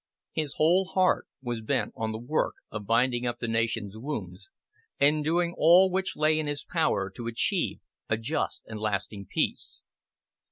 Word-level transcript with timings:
His 0.33 0.55
whole 0.55 0.85
heart 0.85 1.27
was 1.43 1.61
bent 1.61 1.93
on 1.95 2.11
the 2.11 2.17
work 2.17 2.55
of 2.71 2.87
"binding 2.87 3.27
up 3.27 3.37
the 3.37 3.47
nation's 3.47 3.95
wounds" 3.95 4.49
and 4.99 5.23
doing 5.23 5.53
all 5.55 5.91
which 5.91 6.15
lay 6.15 6.39
in 6.39 6.47
his 6.47 6.63
power 6.63 7.11
to 7.11 7.27
"achieve 7.27 7.81
a 8.09 8.17
just 8.17 8.63
and 8.65 8.79
lasting 8.79 9.27
peace." 9.29 9.83